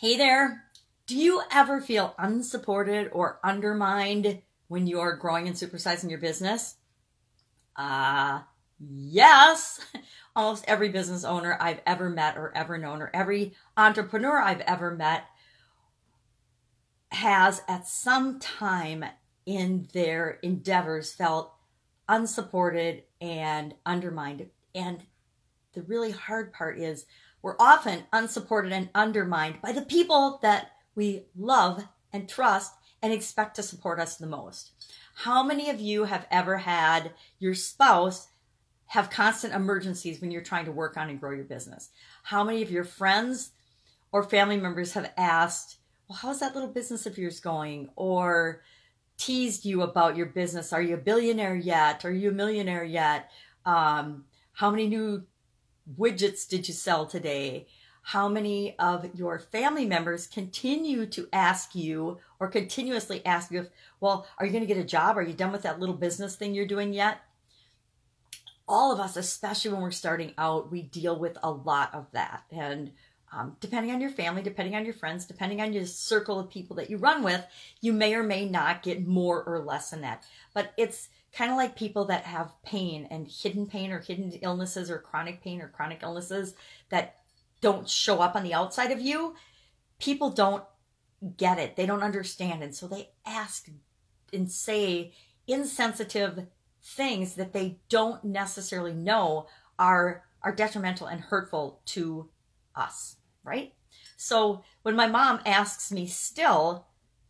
[0.00, 0.62] Hey there.
[1.08, 6.76] Do you ever feel unsupported or undermined when you're growing and supersizing your business?
[7.74, 8.42] Uh,
[8.78, 9.80] yes.
[10.36, 14.94] Almost every business owner I've ever met or ever known, or every entrepreneur I've ever
[14.94, 15.24] met,
[17.10, 19.04] has at some time
[19.46, 21.52] in their endeavors felt
[22.08, 24.48] unsupported and undermined.
[24.76, 25.02] And
[25.72, 27.04] the really hard part is
[27.42, 33.56] we're often unsupported and undermined by the people that we love and trust and expect
[33.56, 34.72] to support us the most.
[35.14, 38.28] How many of you have ever had your spouse
[38.86, 41.90] have constant emergencies when you're trying to work on and grow your business?
[42.24, 43.52] How many of your friends
[44.10, 45.78] or family members have asked,
[46.08, 47.90] Well, how's that little business of yours going?
[47.94, 48.62] Or
[49.18, 50.72] teased you about your business.
[50.72, 52.04] Are you a billionaire yet?
[52.04, 53.30] Are you a millionaire yet?
[53.66, 55.24] Um, how many new
[55.96, 57.66] widgets did you sell today?
[58.02, 63.68] How many of your family members continue to ask you or continuously ask you, if,
[64.00, 65.18] well, are you going to get a job?
[65.18, 67.18] Are you done with that little business thing you're doing yet?
[68.66, 72.44] All of us, especially when we're starting out, we deal with a lot of that.
[72.50, 72.92] And
[73.32, 76.76] um, depending on your family, depending on your friends, depending on your circle of people
[76.76, 77.44] that you run with,
[77.80, 80.24] you may or may not get more or less than that.
[80.54, 84.90] But it's kind of like people that have pain and hidden pain or hidden illnesses
[84.90, 86.54] or chronic pain or chronic illnesses
[86.88, 87.16] that
[87.60, 89.34] don't show up on the outside of you.
[89.98, 90.64] People don't
[91.36, 92.62] get it, they don't understand.
[92.62, 93.68] And so they ask
[94.32, 95.12] and say
[95.46, 96.46] insensitive
[96.82, 99.46] things that they don't necessarily know
[99.78, 102.28] are are detrimental and hurtful to
[102.76, 103.74] us, right?
[104.16, 106.86] So when my mom asks me still,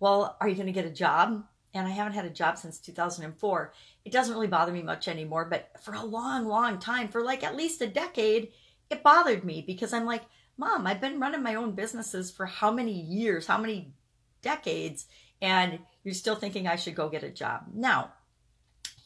[0.00, 1.44] well, are you going to get a job?
[1.72, 3.72] And I haven't had a job since 2004.
[4.04, 7.44] It doesn't really bother me much anymore, but for a long, long time, for like
[7.44, 8.48] at least a decade,
[8.90, 10.22] it bothered me because I'm like,
[10.56, 13.94] Mom, I've been running my own businesses for how many years, how many
[14.42, 15.06] decades,
[15.40, 17.66] and you're still thinking I should go get a job.
[17.72, 18.12] Now,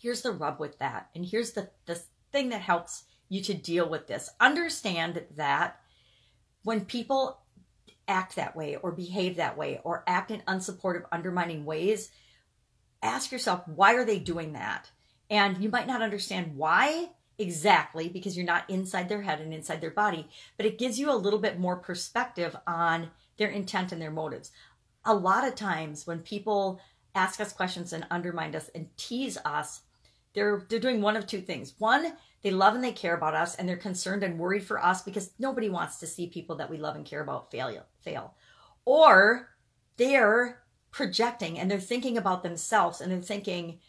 [0.00, 1.10] here's the rub with that.
[1.14, 2.00] And here's the, the
[2.32, 4.30] thing that helps you to deal with this.
[4.40, 5.80] Understand that
[6.62, 7.40] when people
[8.08, 12.10] act that way or behave that way or act in unsupportive, undermining ways,
[13.04, 14.90] ask yourself, why are they doing that?
[15.30, 19.80] And you might not understand why exactly because you're not inside their head and inside
[19.80, 24.00] their body, but it gives you a little bit more perspective on their intent and
[24.00, 24.52] their motives.
[25.04, 26.80] A lot of times when people
[27.14, 29.82] ask us questions and undermine us and tease us,
[30.34, 31.74] they're they're doing one of two things.
[31.78, 35.02] One, they love and they care about us and they're concerned and worried for us
[35.02, 38.34] because nobody wants to see people that we love and care about fail fail.
[38.84, 39.48] Or
[39.96, 40.63] they're
[40.94, 43.80] projecting and they're thinking about themselves and they're thinking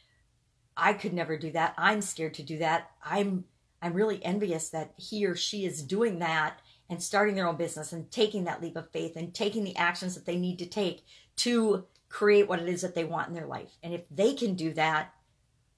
[0.76, 1.76] I could never do that.
[1.78, 2.90] I'm scared to do that.
[3.04, 3.46] I'm
[3.80, 7.94] I'm really envious that he or she is doing that and starting their own business
[7.94, 11.06] and taking that leap of faith and taking the actions that they need to take
[11.38, 13.78] to create what it is that they want in their life.
[13.84, 15.14] And if they can do that,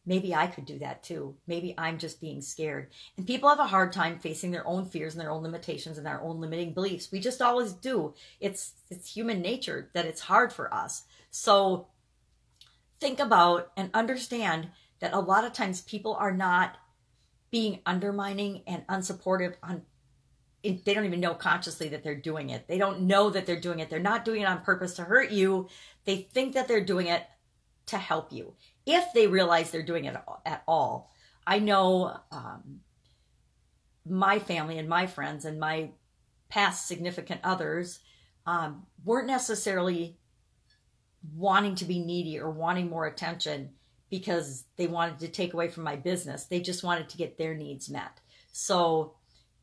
[0.06, 1.36] maybe I could do that too.
[1.46, 2.88] Maybe I'm just being scared.
[3.18, 6.08] And people have a hard time facing their own fears and their own limitations and
[6.08, 7.12] their own limiting beliefs.
[7.12, 8.14] We just always do.
[8.40, 11.04] It's it's human nature that it's hard for us.
[11.30, 11.88] So
[13.00, 16.78] think about and understand that a lot of times people are not
[17.52, 19.84] being undermining and unsupportive on
[20.64, 22.68] they don't even know consciously that they're doing it.
[22.68, 23.90] They don't know that they're doing it.
[23.90, 25.70] They're not doing it on purpose to hurt you.
[26.04, 27.24] They think that they're doing it
[27.86, 28.54] to help you
[28.86, 31.12] if they realize they're doing it at all.
[31.46, 32.82] I know um,
[34.06, 35.92] my family and my friends and my
[36.50, 38.00] past significant others
[38.46, 40.18] um, weren't necessarily
[41.36, 43.72] wanting to be needy or wanting more attention
[44.10, 46.46] because they wanted to take away from my business.
[46.46, 48.20] They just wanted to get their needs met.
[48.52, 49.14] So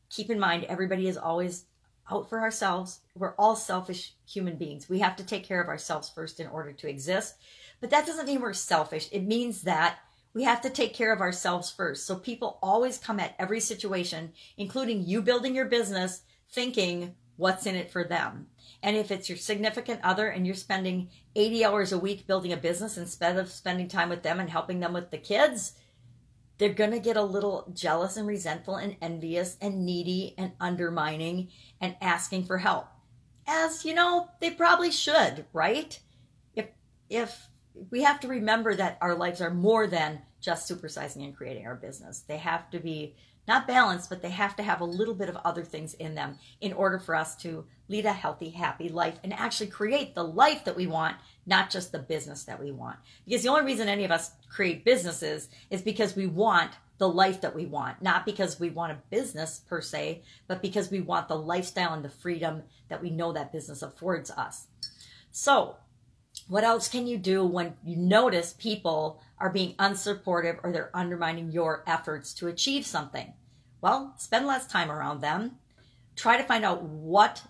[0.09, 1.65] keep in mind, everybody is always
[2.11, 2.99] out for ourselves.
[3.15, 4.87] We're all selfish human beings.
[4.87, 7.35] We have to take care of ourselves first in order to exist.
[7.81, 9.09] But that doesn't mean we're selfish.
[9.11, 9.97] It means that
[10.33, 12.05] we have to take care of ourselves first.
[12.05, 16.21] So people always come at every situation, including you building your business,
[16.51, 18.47] thinking what's in it for them.
[18.81, 22.57] And if it's your significant other and you're spending 80 hours a week building a
[22.57, 25.73] business instead of spending time with them and helping them with the kids,
[26.57, 31.49] they're going to get a little jealous and resentful and envious and needy and undermining
[31.81, 32.87] and asking for help.
[33.47, 35.99] As you know, they probably should, right?
[36.55, 36.69] If
[37.09, 37.47] if
[37.89, 41.75] we have to remember that our lives are more than just supersizing and creating our
[41.75, 42.19] business.
[42.19, 43.15] They have to be
[43.47, 46.37] not balanced, but they have to have a little bit of other things in them
[46.61, 50.65] in order for us to lead a healthy, happy life and actually create the life
[50.65, 51.15] that we want,
[51.45, 52.97] not just the business that we want.
[53.25, 57.41] Because the only reason any of us create businesses is because we want the life
[57.41, 61.27] that we want, not because we want a business per se, but because we want
[61.27, 64.67] the lifestyle and the freedom that we know that business affords us.
[65.31, 65.75] So,
[66.47, 71.51] what else can you do when you notice people are being unsupportive or they're undermining
[71.51, 73.33] your efforts to achieve something?
[73.81, 75.57] Well, spend less time around them.
[76.15, 77.43] Try to find out what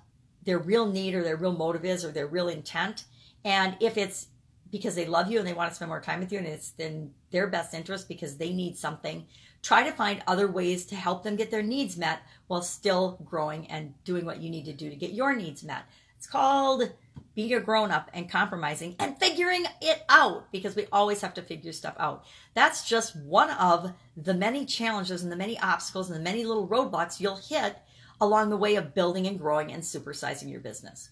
[0.43, 3.05] their real need or their real motive is or their real intent.
[3.43, 4.27] And if it's
[4.71, 6.73] because they love you and they want to spend more time with you and it's
[6.77, 9.25] in their best interest because they need something,
[9.61, 13.67] try to find other ways to help them get their needs met while still growing
[13.67, 15.83] and doing what you need to do to get your needs met.
[16.17, 16.91] It's called
[17.35, 21.41] being a grown up and compromising and figuring it out because we always have to
[21.41, 22.23] figure stuff out.
[22.53, 26.67] That's just one of the many challenges and the many obstacles and the many little
[26.67, 27.77] roadblocks you'll hit
[28.21, 31.09] along the way of building and growing and supersizing your business.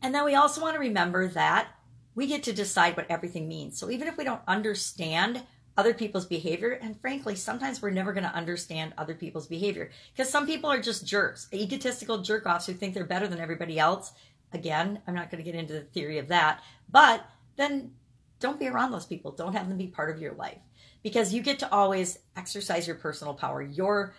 [0.00, 1.68] And then we also want to remember that
[2.14, 3.78] we get to decide what everything means.
[3.78, 5.42] So even if we don't understand
[5.76, 10.30] other people's behavior, and frankly, sometimes we're never going to understand other people's behavior because
[10.30, 14.12] some people are just jerks, egotistical jerk offs who think they're better than everybody else.
[14.54, 17.24] Again, I'm not going to get into the theory of that, but
[17.56, 17.92] then
[18.40, 19.32] don't be around those people.
[19.32, 20.58] Don't have them be part of your life
[21.02, 23.62] because you get to always exercise your personal power.
[23.62, 24.14] Your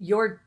[0.00, 0.42] your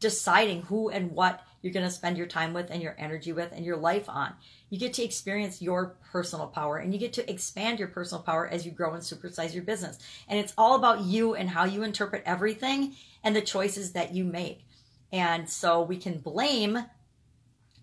[0.00, 3.50] deciding who and what you're going to spend your time with and your energy with
[3.52, 4.34] and your life on.
[4.68, 8.46] You get to experience your personal power and you get to expand your personal power
[8.46, 9.98] as you grow and supersize your business.
[10.28, 14.24] And it's all about you and how you interpret everything and the choices that you
[14.24, 14.66] make.
[15.10, 16.84] And so we can blame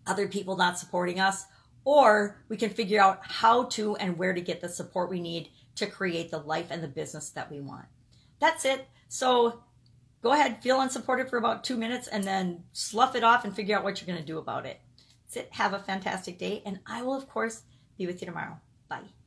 [0.07, 1.45] other people not supporting us,
[1.83, 5.49] or we can figure out how to and where to get the support we need
[5.75, 7.85] to create the life and the business that we want.
[8.39, 8.87] That's it.
[9.07, 9.63] So
[10.21, 13.77] go ahead, feel unsupported for about two minutes and then slough it off and figure
[13.77, 14.79] out what you're going to do about it.
[15.25, 15.53] That's it.
[15.53, 16.61] Have a fantastic day.
[16.65, 17.63] And I will, of course,
[17.97, 18.59] be with you tomorrow.
[18.89, 19.20] Bye.